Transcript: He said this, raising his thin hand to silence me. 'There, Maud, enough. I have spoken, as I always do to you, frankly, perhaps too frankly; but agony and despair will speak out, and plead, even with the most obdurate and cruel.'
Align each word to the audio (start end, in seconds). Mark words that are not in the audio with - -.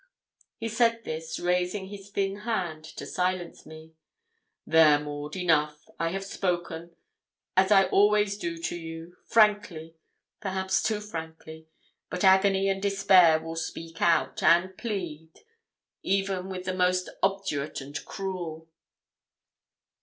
He 0.57 0.67
said 0.67 1.03
this, 1.03 1.37
raising 1.39 1.89
his 1.89 2.09
thin 2.09 2.37
hand 2.37 2.83
to 2.85 3.05
silence 3.05 3.67
me. 3.67 3.93
'There, 4.65 4.97
Maud, 4.99 5.35
enough. 5.35 5.85
I 5.99 6.09
have 6.09 6.25
spoken, 6.25 6.95
as 7.55 7.71
I 7.71 7.83
always 7.85 8.35
do 8.35 8.57
to 8.57 8.75
you, 8.75 9.15
frankly, 9.27 9.93
perhaps 10.39 10.81
too 10.81 11.01
frankly; 11.01 11.67
but 12.09 12.23
agony 12.23 12.67
and 12.67 12.81
despair 12.81 13.39
will 13.39 13.55
speak 13.55 14.01
out, 14.01 14.41
and 14.41 14.75
plead, 14.75 15.41
even 16.01 16.49
with 16.49 16.63
the 16.65 16.73
most 16.73 17.07
obdurate 17.21 17.79
and 17.79 18.03
cruel.' 18.03 18.67